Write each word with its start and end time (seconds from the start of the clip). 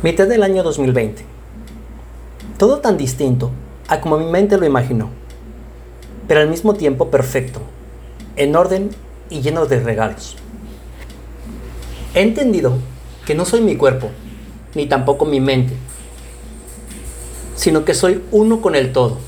Mitad 0.00 0.28
del 0.28 0.44
año 0.44 0.62
2020. 0.62 1.24
Todo 2.56 2.78
tan 2.78 2.96
distinto 2.96 3.50
a 3.88 4.00
como 4.00 4.16
mi 4.16 4.26
mente 4.26 4.56
lo 4.56 4.64
imaginó, 4.64 5.10
pero 6.28 6.38
al 6.38 6.48
mismo 6.48 6.74
tiempo 6.74 7.10
perfecto, 7.10 7.60
en 8.36 8.54
orden 8.54 8.90
y 9.28 9.40
lleno 9.40 9.66
de 9.66 9.80
regalos. 9.80 10.36
He 12.14 12.20
entendido 12.20 12.74
que 13.26 13.34
no 13.34 13.44
soy 13.44 13.60
mi 13.60 13.74
cuerpo, 13.74 14.10
ni 14.76 14.86
tampoco 14.86 15.24
mi 15.24 15.40
mente, 15.40 15.74
sino 17.56 17.84
que 17.84 17.94
soy 17.94 18.22
uno 18.30 18.60
con 18.60 18.76
el 18.76 18.92
todo. 18.92 19.18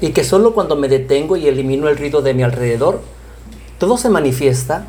Y 0.00 0.10
que 0.10 0.22
solo 0.22 0.54
cuando 0.54 0.76
me 0.76 0.86
detengo 0.86 1.36
y 1.36 1.48
elimino 1.48 1.88
el 1.88 1.98
ruido 1.98 2.22
de 2.22 2.34
mi 2.34 2.44
alrededor, 2.44 3.00
todo 3.78 3.98
se 3.98 4.10
manifiesta 4.10 4.86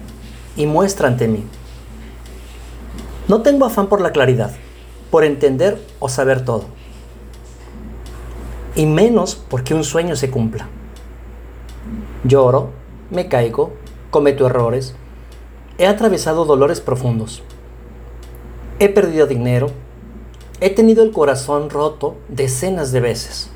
y 0.56 0.68
muestra 0.68 1.08
ante 1.08 1.28
mí. 1.28 1.46
No 3.28 3.42
tengo 3.42 3.66
afán 3.66 3.88
por 3.88 4.02
la 4.02 4.12
claridad, 4.12 4.52
por 5.10 5.24
entender 5.24 5.82
o 6.00 6.10
saber 6.10 6.46
todo. 6.46 6.66
Y 8.76 8.86
menos 8.86 9.36
porque 9.36 9.74
un 9.74 9.84
sueño 9.84 10.16
se 10.16 10.30
cumpla. 10.30 10.68
Lloro, 12.24 12.70
me 13.10 13.28
caigo, 13.28 13.74
cometo 14.12 14.46
errores, 14.46 14.96
he 15.78 15.88
atravesado 15.88 16.46
dolores 16.46 16.82
profundos, 16.82 17.44
he 18.80 18.90
perdido 18.90 19.28
dinero, 19.28 19.72
he 20.60 20.70
tenido 20.70 21.04
el 21.04 21.12
corazón 21.12 21.70
roto 21.70 22.16
decenas 22.30 22.92
de 22.92 23.00
veces. 23.00 23.50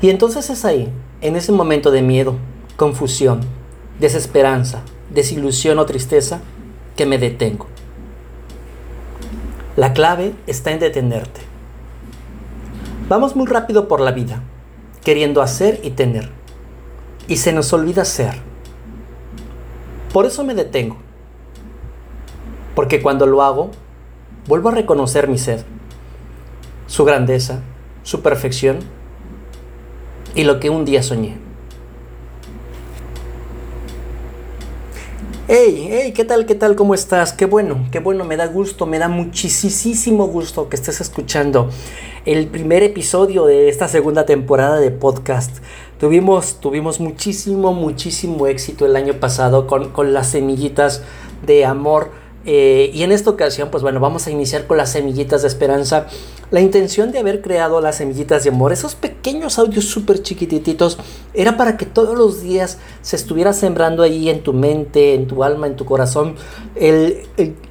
Y 0.00 0.10
entonces 0.10 0.50
es 0.50 0.64
ahí, 0.64 0.92
en 1.20 1.36
ese 1.36 1.52
momento 1.52 1.90
de 1.90 2.02
miedo, 2.02 2.34
confusión, 2.76 3.40
desesperanza, 3.98 4.82
desilusión 5.10 5.78
o 5.78 5.86
tristeza, 5.86 6.40
que 6.96 7.06
me 7.06 7.18
detengo. 7.18 7.66
La 9.76 9.92
clave 9.92 10.34
está 10.46 10.72
en 10.72 10.80
detenerte. 10.80 11.42
Vamos 13.08 13.36
muy 13.36 13.46
rápido 13.46 13.86
por 13.86 14.00
la 14.00 14.10
vida, 14.10 14.42
queriendo 15.04 15.42
hacer 15.42 15.80
y 15.82 15.90
tener. 15.90 16.30
Y 17.28 17.36
se 17.36 17.52
nos 17.52 17.72
olvida 17.72 18.04
ser. 18.04 18.34
Por 20.12 20.24
eso 20.24 20.42
me 20.44 20.54
detengo. 20.54 20.96
Porque 22.74 23.02
cuando 23.02 23.26
lo 23.26 23.42
hago, 23.42 23.70
vuelvo 24.46 24.70
a 24.70 24.72
reconocer 24.72 25.28
mi 25.28 25.38
sed, 25.38 25.60
su 26.86 27.04
grandeza, 27.04 27.60
su 28.02 28.22
perfección 28.22 28.78
y 30.34 30.44
lo 30.44 30.58
que 30.60 30.70
un 30.70 30.84
día 30.84 31.02
soñé. 31.02 31.45
Hey, 35.48 35.86
hey, 35.88 36.12
¿qué 36.12 36.24
tal? 36.24 36.44
¿Qué 36.44 36.56
tal? 36.56 36.74
¿Cómo 36.74 36.92
estás? 36.92 37.32
Qué 37.32 37.46
bueno, 37.46 37.86
qué 37.92 38.00
bueno, 38.00 38.24
me 38.24 38.36
da 38.36 38.48
gusto, 38.48 38.84
me 38.84 38.98
da 38.98 39.06
muchísimo 39.06 40.26
gusto 40.26 40.68
que 40.68 40.74
estés 40.74 41.00
escuchando 41.00 41.70
el 42.24 42.48
primer 42.48 42.82
episodio 42.82 43.46
de 43.46 43.68
esta 43.68 43.86
segunda 43.86 44.26
temporada 44.26 44.80
de 44.80 44.90
podcast. 44.90 45.58
Tuvimos, 46.00 46.58
tuvimos 46.58 46.98
muchísimo, 46.98 47.72
muchísimo 47.72 48.48
éxito 48.48 48.86
el 48.86 48.96
año 48.96 49.20
pasado 49.20 49.68
con, 49.68 49.90
con 49.90 50.12
las 50.12 50.30
semillitas 50.30 51.04
de 51.46 51.64
amor 51.64 52.10
eh, 52.48 52.92
y 52.94 53.02
en 53.02 53.10
esta 53.10 53.28
ocasión, 53.28 53.70
pues 53.72 53.82
bueno, 53.82 53.98
vamos 53.98 54.28
a 54.28 54.30
iniciar 54.30 54.68
con 54.68 54.76
las 54.76 54.92
semillitas 54.92 55.42
de 55.42 55.48
esperanza. 55.48 56.06
La 56.52 56.60
intención 56.60 57.10
de 57.10 57.18
haber 57.18 57.42
creado 57.42 57.80
las 57.80 57.96
semillitas 57.96 58.44
de 58.44 58.50
amor, 58.50 58.72
esos 58.72 58.94
pequeños 58.94 59.58
audios 59.58 59.86
súper 59.86 60.22
chiquititos, 60.22 60.96
era 61.34 61.56
para 61.56 61.76
que 61.76 61.86
todos 61.86 62.16
los 62.16 62.42
días 62.42 62.78
se 63.02 63.16
estuviera 63.16 63.52
sembrando 63.52 64.04
ahí 64.04 64.30
en 64.30 64.44
tu 64.44 64.52
mente, 64.52 65.14
en 65.14 65.26
tu 65.26 65.42
alma, 65.42 65.66
en 65.66 65.74
tu 65.74 65.84
corazón, 65.84 66.36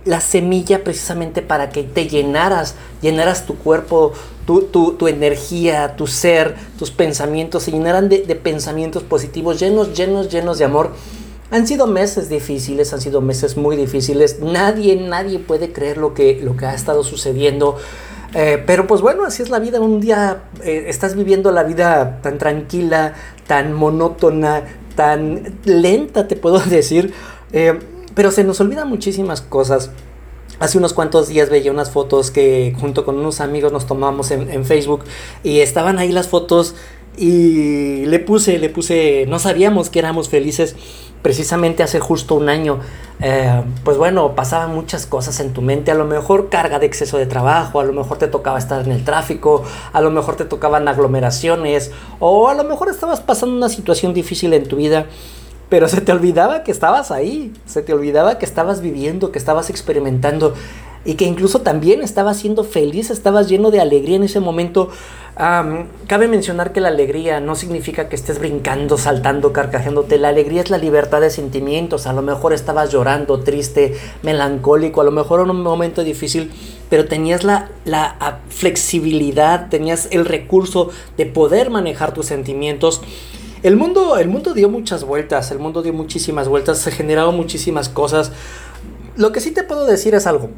la 0.03 0.19
semilla 0.19 0.83
precisamente 0.83 1.41
para 1.41 1.69
que 1.69 1.83
te 1.83 2.09
llenaras, 2.09 2.75
llenaras 3.01 3.45
tu 3.45 3.55
cuerpo, 3.55 4.11
tu, 4.45 5.07
energía, 5.07 5.95
tu 5.95 6.05
ser, 6.05 6.55
tus 6.77 6.91
pensamientos, 6.91 7.63
se 7.63 7.71
llenaran 7.71 8.09
de, 8.09 8.23
de 8.23 8.35
pensamientos 8.35 9.03
positivos, 9.03 9.57
llenos, 9.57 9.97
llenos, 9.97 10.29
llenos 10.29 10.57
de 10.57 10.65
amor 10.65 10.91
han 11.51 11.67
sido 11.67 11.87
meses 11.87 12.29
difíciles, 12.29 12.91
han 12.93 13.01
sido 13.01 13.21
meses 13.21 13.55
muy 13.57 13.75
difíciles. 13.75 14.39
Nadie, 14.39 14.95
nadie 14.95 15.39
puede 15.39 15.71
creer 15.71 15.97
lo 15.97 16.13
que, 16.13 16.39
lo 16.41 16.57
que 16.57 16.65
ha 16.65 16.73
estado 16.73 17.03
sucediendo. 17.03 17.77
Eh, 18.33 18.61
pero 18.65 18.87
pues 18.87 19.01
bueno, 19.01 19.23
así 19.25 19.43
es 19.43 19.49
la 19.49 19.59
vida. 19.59 19.79
Un 19.79 20.01
día 20.01 20.43
eh, 20.63 20.85
estás 20.87 21.15
viviendo 21.15 21.51
la 21.51 21.63
vida 21.63 22.19
tan 22.21 22.37
tranquila, 22.37 23.13
tan 23.47 23.73
monótona, 23.73 24.63
tan 24.95 25.59
lenta, 25.65 26.27
te 26.27 26.35
puedo 26.35 26.59
decir. 26.65 27.13
Eh, 27.53 27.79
pero 28.15 28.31
se 28.31 28.43
nos 28.43 28.59
olvidan 28.59 28.89
muchísimas 28.89 29.41
cosas. 29.41 29.91
Hace 30.59 30.77
unos 30.77 30.93
cuantos 30.93 31.27
días 31.27 31.49
veía 31.49 31.71
unas 31.71 31.91
fotos 31.91 32.31
que 32.31 32.73
junto 32.79 33.05
con 33.05 33.17
unos 33.19 33.41
amigos 33.41 33.73
nos 33.73 33.87
tomamos 33.87 34.31
en, 34.31 34.49
en 34.49 34.63
Facebook 34.63 35.03
y 35.43 35.59
estaban 35.59 35.99
ahí 35.99 36.13
las 36.13 36.29
fotos 36.29 36.75
y 37.17 38.05
le 38.05 38.19
puse, 38.19 38.59
le 38.59 38.69
puse, 38.69 39.25
no 39.27 39.39
sabíamos 39.39 39.89
que 39.89 39.99
éramos 39.99 40.29
felices 40.29 40.75
precisamente 41.21 41.81
hace 41.81 41.99
justo 41.99 42.35
un 42.35 42.49
año, 42.49 42.79
eh, 43.19 43.63
pues 43.83 43.97
bueno, 43.97 44.35
pasaban 44.35 44.75
muchas 44.75 45.07
cosas 45.07 45.39
en 45.39 45.53
tu 45.53 45.63
mente, 45.63 45.89
a 45.89 45.95
lo 45.95 46.05
mejor 46.05 46.49
carga 46.49 46.77
de 46.77 46.85
exceso 46.85 47.17
de 47.17 47.25
trabajo, 47.25 47.79
a 47.79 47.83
lo 47.83 47.93
mejor 47.93 48.19
te 48.19 48.27
tocaba 48.27 48.59
estar 48.59 48.85
en 48.85 48.91
el 48.91 49.03
tráfico, 49.03 49.63
a 49.91 50.01
lo 50.01 50.11
mejor 50.11 50.35
te 50.35 50.45
tocaban 50.45 50.87
aglomeraciones, 50.87 51.89
o 52.19 52.47
a 52.47 52.53
lo 52.53 52.63
mejor 52.63 52.89
estabas 52.89 53.21
pasando 53.21 53.55
una 53.55 53.69
situación 53.69 54.13
difícil 54.13 54.53
en 54.53 54.67
tu 54.67 54.75
vida, 54.75 55.07
pero 55.67 55.87
se 55.87 55.99
te 55.99 56.11
olvidaba 56.11 56.63
que 56.63 56.71
estabas 56.71 57.09
ahí, 57.09 57.51
se 57.65 57.81
te 57.81 57.91
olvidaba 57.91 58.37
que 58.37 58.45
estabas 58.45 58.81
viviendo, 58.81 59.31
que 59.31 59.39
estabas 59.39 59.71
experimentando 59.71 60.53
y 61.05 61.13
que 61.13 61.25
incluso 61.25 61.61
también 61.61 62.01
estabas 62.01 62.37
siendo 62.37 62.63
feliz, 62.63 63.11
estabas 63.11 63.47
lleno 63.47 63.69
de 63.69 63.79
alegría 63.79 64.15
en 64.15 64.23
ese 64.23 64.39
momento. 64.39 64.89
cabe 65.35 66.27
mencionar 66.27 66.73
que 66.73 66.81
la 66.81 66.87
alegría 66.87 67.39
no 67.39 67.55
significa 67.55 68.09
que 68.09 68.15
estés 68.15 68.39
brincando, 68.39 68.97
saltando, 68.97 69.53
carcajeándote. 69.53 70.17
La 70.17 70.29
alegría 70.29 70.61
es 70.61 70.71
la 70.71 70.79
libertad 70.79 71.21
de 71.21 71.29
sentimientos. 71.29 72.07
A 72.07 72.13
lo 72.13 72.23
mejor 72.23 72.53
estabas 72.53 72.91
llorando, 72.91 73.39
triste, 73.41 73.95
melancólico, 74.23 75.01
a 75.01 75.03
lo 75.03 75.11
mejor 75.11 75.41
en 75.41 75.51
un 75.51 75.61
momento 75.61 76.03
difícil, 76.03 76.51
pero 76.89 77.05
tenías 77.05 77.43
la, 77.43 77.69
la 77.85 78.39
flexibilidad, 78.49 79.69
tenías 79.69 80.07
el 80.09 80.25
recurso 80.25 80.89
de 81.17 81.27
poder 81.27 81.69
manejar 81.69 82.13
tus 82.13 82.25
sentimientos. 82.25 83.01
El 83.61 83.75
mundo, 83.75 84.17
el 84.17 84.27
mundo 84.27 84.53
dio 84.53 84.69
muchas 84.69 85.03
vueltas, 85.03 85.51
el 85.51 85.59
mundo 85.59 85.83
dio 85.83 85.93
muchísimas 85.93 86.47
vueltas, 86.47 86.79
se 86.79 86.91
generaron 86.91 87.35
muchísimas 87.35 87.89
cosas. 87.89 88.31
Lo 89.17 89.31
que 89.31 89.39
sí 89.39 89.51
te 89.51 89.63
puedo 89.63 89.85
decir 89.85 90.13
es 90.13 90.27
algo 90.27 90.49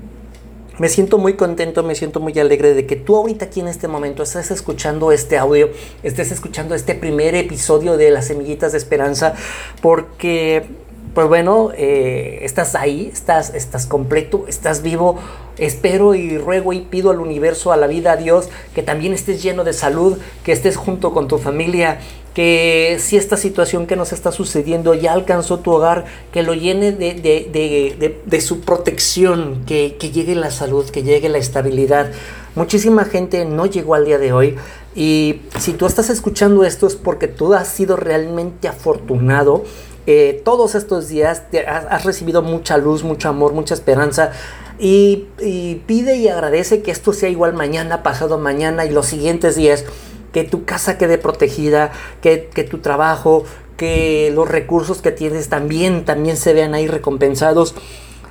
me 0.80 0.90
siento 0.90 1.18
muy 1.18 1.34
contento, 1.34 1.84
me 1.84 1.96
siento 1.96 2.20
muy 2.20 2.38
alegre 2.40 2.74
de 2.74 2.86
que 2.86 2.96
tú 2.96 3.16
ahorita 3.16 3.46
aquí 3.46 3.60
en 3.60 3.68
este 3.68 3.88
momento 3.88 4.24
estés 4.24 4.52
escuchando 4.52 5.12
este 5.12 5.38
audio, 5.38 5.70
estés 6.04 6.32
escuchando 6.32 6.76
este 6.76 6.96
primer 6.96 7.36
episodio 7.36 7.98
de 7.98 8.12
Las 8.12 8.28
Semillitas 8.28 8.72
de 8.72 8.78
Esperanza, 8.78 9.34
porque, 9.82 10.66
pues 11.14 11.28
bueno, 11.28 11.72
eh, 11.76 12.40
estás 12.44 12.76
ahí, 12.76 13.10
estás, 13.12 13.54
estás 13.54 13.88
completo, 13.88 14.46
estás 14.48 14.82
vivo. 14.82 15.20
Espero 15.58 16.16
y 16.16 16.38
ruego 16.38 16.74
y 16.74 16.82
pido 16.82 17.12
al 17.12 17.20
universo, 17.20 17.72
a 17.72 17.78
la 17.78 17.88
vida, 17.88 18.14
a 18.14 18.18
Dios, 18.18 18.50
que 18.76 18.84
también 18.84 19.14
estés 19.14 19.42
lleno 19.42 19.64
de 19.64 19.74
salud, 19.74 20.18
que 20.44 20.52
estés 20.52 20.78
junto 20.78 21.14
con 21.14 21.28
tu 21.28 21.38
familia, 21.38 22.00
que 22.34 22.98
si 23.00 23.18
esta 23.18 23.36
situación 23.36 23.88
que 23.88 23.96
nos 23.96 24.14
está 24.14 24.32
sucediendo 24.32 24.94
ya 24.94 25.14
alcanzó 25.14 25.60
tu 25.60 25.72
hogar, 25.72 26.06
que 26.32 26.44
lo 26.44 26.54
llene 26.54 26.92
de, 26.92 28.42
su 28.42 28.62
protección, 28.62 29.64
que, 29.66 29.96
que, 30.00 30.12
llegue 30.12 30.36
la 30.36 30.52
salud, 30.52 30.88
que 30.90 31.02
llegue 31.02 31.30
la 31.30 31.40
estabilidad. 31.40 32.12
Muchísima 32.54 33.06
gente 33.06 33.46
no 33.46 33.66
llegó 33.66 33.96
al 33.96 34.06
día 34.06 34.20
de 34.20 34.34
hoy 34.34 34.56
y 34.98 35.42
si 35.60 35.74
tú 35.74 35.86
estás 35.86 36.10
escuchando 36.10 36.64
esto 36.64 36.88
es 36.88 36.96
porque 36.96 37.28
tú 37.28 37.54
has 37.54 37.68
sido 37.68 37.98
realmente 37.98 38.68
afortunado. 38.68 39.64
Eh, 40.08 40.42
todos 40.44 40.74
estos 40.74 41.08
días 41.08 41.44
has, 41.68 42.04
recibido 42.04 42.42
mucha 42.42 42.78
luz, 42.78 43.04
mucho 43.04 43.30
amor, 43.30 43.54
mucha 43.54 43.76
esperanza. 43.76 44.32
Y, 44.80 45.28
y, 45.40 45.82
pide 45.88 46.18
y 46.18 46.28
agradece 46.28 46.84
que 46.84 46.92
esto 46.92 47.12
sea 47.12 47.30
igual 47.30 47.54
mañana, 47.54 48.04
pasado 48.04 48.38
mañana 48.38 48.86
y 48.86 48.92
los 48.92 49.08
siguientes 49.08 49.56
días 49.56 49.86
que 50.32 50.44
tu 50.44 50.66
casa 50.66 50.98
quede 50.98 51.18
protegida, 51.18 51.92
que, 52.22 52.38
tu 52.70 52.78
trabajo, 52.78 53.44
que 53.76 54.32
los 54.36 54.48
recursos 54.48 55.02
que 55.02 55.12
tienes 55.12 55.50
también, 55.50 56.06
también 56.06 56.38
se 56.38 56.54
vean 56.54 56.76
ahí 56.76 56.88
recompensados. 56.88 57.74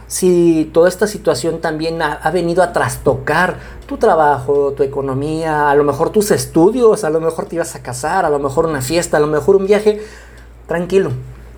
Si 0.06 0.70
toda 0.72 0.88
esta 0.88 1.08
situación 1.08 1.60
también 1.60 2.00
ha, 2.00 2.12
ha, 2.12 2.30
venido 2.30 2.62
a 2.62 2.72
trastocar 2.72 3.56
tu 3.88 3.96
trabajo, 3.96 4.72
tu 4.76 4.84
economía, 4.84 5.68
a 5.68 5.74
lo 5.74 5.82
mejor 5.82 6.10
tus 6.10 6.30
estudios, 6.30 7.02
a 7.02 7.10
lo 7.10 7.20
mejor 7.20 7.46
te 7.46 7.56
ibas 7.56 7.74
a 7.74 7.82
casar, 7.82 8.24
a 8.24 8.30
lo 8.30 8.38
mejor 8.38 8.66
una 8.66 8.82
fiesta, 8.82 9.16
a 9.16 9.20
lo 9.20 9.26
mejor 9.26 9.56
un 9.56 9.66
viaje, 9.66 10.00
tranquilo, 10.68 11.10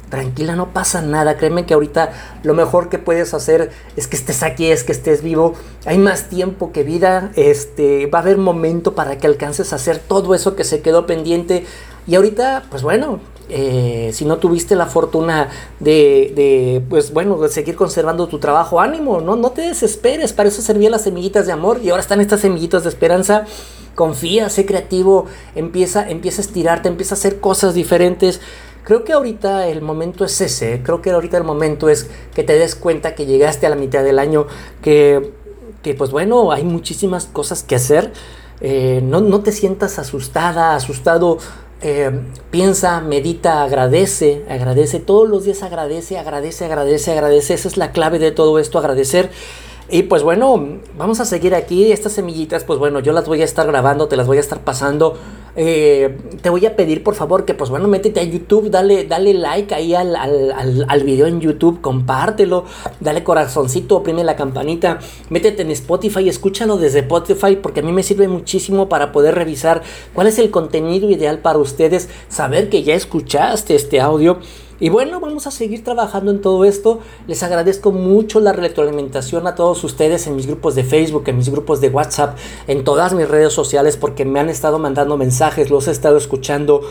tranquila, 0.08 0.56
no 0.56 0.72
pasa 0.72 1.02
nada. 1.02 1.37
Créeme 1.37 1.66
que 1.66 1.75
ahorita 1.75 2.12
lo 2.43 2.55
mejor 2.55 2.88
que 2.88 2.99
puedes 2.99 3.34
hacer 3.34 3.70
es 3.96 4.06
que 4.06 4.16
estés 4.16 4.43
aquí, 4.43 4.66
es 4.66 4.84
que 4.84 4.93
estés 4.93 5.22
vivo. 5.22 5.55
Hay 5.84 5.99
más 5.99 6.28
tiempo 6.28 6.72
que 6.72 6.82
vida. 6.82 7.31
Este, 7.37 8.06
va 8.06 8.19
a 8.19 8.22
haber 8.22 8.38
momento 8.38 8.94
para 8.94 9.19
que 9.19 9.26
alcances 9.26 9.72
a 9.72 9.76
hacer 9.76 9.99
todo 9.99 10.34
eso 10.34 10.56
que 10.56 10.64
se 10.64 10.81
quedó 10.81 11.06
pendiente. 11.06 11.64
Y 12.06 12.14
ahorita, 12.14 12.64
pues 12.70 12.82
bueno, 12.82 13.20
eh, 13.50 14.10
si 14.12 14.26
no 14.26 14.37
tuviste 14.37 14.76
la 14.76 14.87
fortuna 14.87 15.49
de, 15.81 16.32
de, 16.34 16.82
pues 16.88 17.12
bueno, 17.12 17.49
seguir 17.49 17.76
conservando 17.76 18.28
tu 18.28 18.38
trabajo, 18.38 18.81
ánimo, 18.81 19.20
no, 19.20 19.37
no 19.37 19.50
te 19.50 19.62
desesperes, 19.62 20.34
para 20.34 20.50
eso 20.50 20.60
servían 20.60 20.93
las 20.93 21.02
semillitas 21.02 21.46
de 21.46 21.52
amor 21.52 21.81
y 21.82 21.88
ahora 21.88 22.02
están 22.02 22.20
estas 22.20 22.40
semillitas 22.40 22.82
de 22.82 22.90
esperanza. 22.90 23.44
Confía, 23.94 24.49
sé 24.49 24.64
creativo, 24.64 25.26
empieza, 25.56 26.08
empieza 26.08 26.40
a 26.40 26.44
estirarte, 26.44 26.88
empieza 26.88 27.14
a 27.14 27.19
hacer 27.19 27.40
cosas 27.40 27.75
diferentes. 27.75 28.40
Creo 28.88 29.05
que 29.05 29.12
ahorita 29.12 29.69
el 29.69 29.82
momento 29.82 30.25
es 30.25 30.40
ese, 30.40 30.82
creo 30.82 31.02
que 31.02 31.11
ahorita 31.11 31.37
el 31.37 31.44
momento 31.44 31.90
es 31.90 32.08
que 32.35 32.43
te 32.43 32.55
des 32.55 32.75
cuenta 32.75 33.14
que 33.14 33.26
llegaste 33.26 33.67
a 33.67 33.69
la 33.69 33.76
mitad 33.76 34.02
del 34.02 34.19
año, 34.19 34.46
que, 34.81 35.31
que 35.82 35.93
pues 35.93 36.11
bueno, 36.11 36.52
hay 36.52 36.64
muchísimas 36.64 37.26
cosas 37.26 37.62
que 37.62 37.75
hacer. 37.75 38.14
Eh, 38.62 39.00
no, 39.05 39.20
no 39.20 39.43
te 39.43 39.52
sientas 39.52 39.99
asustada, 39.99 40.75
asustado 40.75 41.37
eh, 41.82 42.11
piensa, 42.50 43.02
medita, 43.02 43.62
agradece, 43.62 44.46
agradece, 44.49 45.00
todos 45.00 45.29
los 45.29 45.44
días 45.44 45.62
agradece, 45.62 46.17
agradece, 46.17 46.64
agradece, 46.64 47.12
agradece. 47.12 47.52
Esa 47.52 47.69
es 47.69 47.76
la 47.76 47.93
clave 47.93 48.19
de 48.19 48.31
todo 48.31 48.58
esto, 48.58 48.79
agradecer. 48.79 49.31
Y 49.90 50.02
pues 50.02 50.23
bueno, 50.23 50.81
vamos 50.99 51.20
a 51.20 51.25
seguir 51.25 51.55
aquí. 51.55 51.90
Estas 51.93 52.12
semillitas, 52.12 52.64
pues 52.64 52.79
bueno, 52.79 53.00
yo 53.00 53.12
las 53.12 53.26
voy 53.26 53.40
a 53.40 53.44
estar 53.44 53.67
grabando, 53.67 54.06
te 54.06 54.17
las 54.17 54.26
voy 54.26 54.37
a 54.37 54.40
estar 54.40 54.61
pasando. 54.61 55.17
Eh, 55.56 56.17
te 56.40 56.50
voy 56.50 56.64
a 56.67 56.76
pedir 56.76 57.02
por 57.02 57.17
favor 57.17 57.44
que 57.44 57.52
pues 57.52 57.69
bueno, 57.69 57.88
métete 57.88 58.20
a 58.20 58.23
YouTube, 58.23 58.70
dale, 58.70 59.06
dale 59.06 59.35
like 59.35 59.75
ahí 59.75 59.93
al, 59.93 60.14
al, 60.14 60.87
al, 60.87 61.02
video 61.02 61.26
en 61.26 61.40
YouTube, 61.40 61.81
compártelo, 61.81 62.64
dale 63.00 63.25
corazoncito, 63.25 63.96
oprime 63.96 64.23
la 64.23 64.37
campanita, 64.37 65.00
métete 65.31 65.62
en 65.62 65.73
Spotify, 65.73 66.29
escúchalo 66.29 66.76
desde 66.76 67.00
Spotify 67.00 67.56
porque 67.61 67.81
a 67.81 67.82
mí 67.82 67.91
me 67.91 68.05
sirve 68.05 68.29
muchísimo 68.29 68.88
para 68.88 69.11
poder 69.11 69.34
revisar 69.34 69.82
cuál 70.14 70.29
es 70.29 70.38
el 70.38 70.52
contenido 70.52 71.11
ideal 71.11 71.41
para 71.41 71.58
ustedes, 71.58 72.08
saber 72.29 72.69
que 72.69 72.84
ya 72.84 72.94
escuchaste 72.94 73.75
este 73.75 74.00
audio 74.00 74.38
y 74.80 74.90
bueno, 74.90 75.19
vamos 75.19 75.46
a 75.48 75.50
seguir 75.50 75.82
trabajando 75.82 76.30
en 76.30 76.40
todo 76.40 76.64
esto. 76.64 77.00
Les 77.26 77.42
agradezco 77.42 77.90
mucho 77.90 78.38
la 78.38 78.52
retroalimentación 78.52 79.46
a 79.48 79.56
todos 79.56 79.82
ustedes 79.82 80.26
en 80.28 80.36
mis 80.36 80.46
grupos 80.46 80.76
de 80.76 80.84
Facebook, 80.84 81.25
en 81.26 81.36
mis 81.36 81.48
grupos 81.48 81.80
de 81.80 81.88
WhatsApp, 81.88 82.38
en 82.69 82.84
todas 82.84 83.12
mis 83.12 83.28
redes 83.28 83.52
sociales, 83.52 83.96
porque 83.96 84.25
me 84.25 84.38
han 84.38 84.48
estado 84.48 84.78
mandando 84.78 85.16
mensajes, 85.16 85.70
los 85.70 85.88
he 85.88 85.90
estado 85.90 86.16
escuchando. 86.16 86.82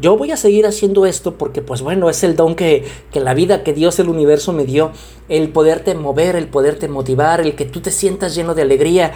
yo 0.00 0.16
voy 0.18 0.30
a 0.30 0.36
seguir 0.36 0.66
haciendo 0.66 1.06
esto 1.06 1.34
porque, 1.38 1.62
pues 1.62 1.80
bueno, 1.80 2.10
es 2.10 2.22
el 2.22 2.36
don 2.36 2.54
que, 2.54 2.84
que 3.10 3.20
la 3.20 3.32
vida, 3.32 3.62
que 3.62 3.72
Dios, 3.72 3.98
el 3.98 4.10
universo 4.10 4.52
me 4.52 4.66
dio, 4.66 4.90
el 5.30 5.48
poderte 5.48 5.94
mover, 5.94 6.36
el 6.36 6.48
poderte 6.48 6.88
motivar, 6.88 7.40
el 7.40 7.54
que 7.54 7.64
tú 7.64 7.80
te 7.80 7.90
sientas 7.90 8.34
lleno 8.34 8.54
de 8.54 8.62
alegría. 8.62 9.12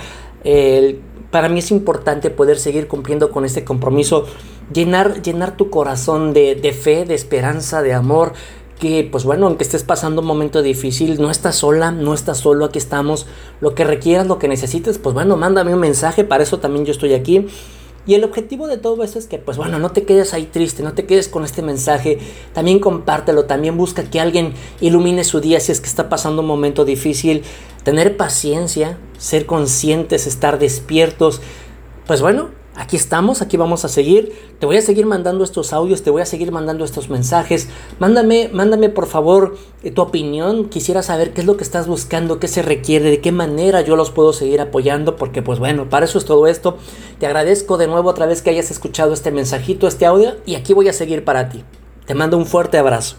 Para 1.31 1.51
mí 1.51 1.59
es 1.59 1.71
importante 1.71 2.31
poder 2.31 2.59
seguir 2.59 2.89
cumpliendo 2.89 3.31
con 3.31 3.45
este 3.45 3.63
compromiso, 3.63 4.25
llenar, 4.73 5.23
llenar 5.23 5.57
tu 5.57 5.71
corazón 5.71 6.33
de, 6.33 6.55
de 6.55 6.73
fe, 6.73 7.05
de 7.05 7.15
esperanza, 7.15 7.83
de 7.83 7.95
amor, 7.95 8.33
que 8.79 9.09
pues 9.11 9.25
bueno, 9.25 9.47
aunque 9.47 9.65
estés 9.65 9.83
pasando 9.83 10.21
un 10.21 10.27
momento 10.27 10.63
difícil, 10.63 11.21
no 11.21 11.31
estás 11.31 11.57
sola, 11.57 11.91
no 11.91 12.15
estás 12.15 12.39
solo, 12.39 12.65
aquí 12.65 12.79
estamos, 12.79 13.27
lo 13.61 13.75
que 13.75 13.85
requieras, 13.85 14.27
lo 14.27 14.39
que 14.39 14.49
necesites, 14.49 14.99
pues 14.99 15.15
bueno, 15.15 15.37
mándame 15.37 15.75
un 15.75 15.81
mensaje, 15.81 16.25
para 16.25 16.43
eso 16.43 16.59
también 16.59 16.85
yo 16.85 16.93
estoy 16.93 17.15
aquí. 17.15 17.47
Y 18.07 18.15
el 18.15 18.25
objetivo 18.25 18.69
de 18.69 18.79
todo 18.79 19.05
eso 19.05 19.19
es 19.19 19.27
que, 19.27 19.37
pues 19.37 19.59
bueno, 19.59 19.79
no 19.79 19.91
te 19.91 20.05
quedes 20.05 20.33
ahí 20.33 20.45
triste, 20.47 20.83
no 20.83 20.95
te 20.95 21.05
quedes 21.05 21.29
con 21.29 21.45
este 21.45 21.61
mensaje, 21.61 22.19
también 22.55 22.79
compártelo, 22.79 23.45
también 23.45 23.77
busca 23.77 24.03
que 24.03 24.19
alguien 24.19 24.55
ilumine 24.81 25.25
su 25.25 25.41
día 25.41 25.61
si 25.61 25.73
es 25.73 25.83
que 25.83 25.89
está 25.89 26.09
pasando 26.09 26.41
un 26.41 26.49
momento 26.49 26.87
difícil, 26.87 27.43
tener 27.83 28.17
paciencia, 28.17 28.97
ser 29.19 29.45
conscientes, 29.45 30.27
estar 30.27 30.59
despiertos. 30.59 31.43
Pues 32.07 32.23
bueno, 32.23 32.49
aquí 32.79 32.97
estamos, 32.97 33.43
aquí 33.43 33.57
vamos 33.57 33.85
a 33.85 33.89
seguir. 33.89 34.33
Te 34.59 34.67
voy 34.67 34.77
a 34.77 34.83
seguir 34.83 35.05
mandando 35.05 35.45
estos 35.45 35.73
audios, 35.73 36.03
te 36.03 36.11
voy 36.11 36.23
a 36.23 36.27
seguir 36.27 36.53
mandando 36.53 36.85
estos 36.85 37.11
mensajes. 37.11 37.69
Mándame, 37.99 38.49
mándame 38.53 38.89
por 38.89 39.07
favor 39.07 39.57
eh, 39.83 39.91
tu 39.91 40.01
opinión. 40.01 40.69
Quisiera 40.69 41.03
saber 41.03 41.35
qué 41.35 41.43
es 41.43 41.47
lo 41.47 41.57
que 41.57 41.65
estás 41.65 41.87
buscando, 41.87 42.39
qué 42.39 42.49
se 42.49 42.63
requiere, 42.63 43.11
de 43.11 43.21
qué 43.21 43.33
manera 43.33 43.83
yo 43.83 43.97
los 43.97 44.11
puedo 44.11 44.33
seguir 44.33 44.61
apoyando, 44.61 45.17
porque 45.17 45.43
pues 45.43 45.59
bueno, 45.59 45.91
para 45.91 46.07
eso 46.07 46.19
es 46.19 46.25
todo 46.25 46.47
esto. 46.47 46.79
Te 47.19 47.27
agradezco 47.27 47.77
de 47.77 47.89
nuevo 47.89 48.09
otra 48.09 48.27
vez 48.27 48.41
que 48.41 48.51
hayas 48.51 48.71
escuchado 48.71 49.13
este 49.13 49.33
mensajito, 49.33 49.89
este 49.89 50.07
audio, 50.07 50.37
y 50.47 50.55
aquí 50.55 50.73
voy 50.73 50.89
a 50.89 50.93
seguir 50.93 51.25
para 51.25 51.49
ti. 51.49 51.65
Te 52.07 52.15
mando 52.15 52.39
un 52.39 52.47
fuerte 52.47 52.79
abrazo. 52.79 53.17